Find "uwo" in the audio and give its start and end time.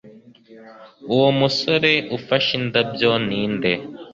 1.13-1.29